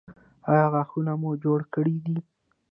[0.51, 2.15] ایا غاښونه مو جوړ کړي دي؟